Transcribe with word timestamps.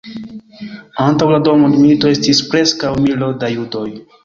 Antaŭ 1.03 1.27
la 1.33 1.41
Dua 1.49 1.59
Mondmilito 1.65 2.11
estis 2.15 2.41
preskaŭ 2.55 2.93
milo 3.07 3.33
da 3.45 3.55
judoj. 3.59 3.89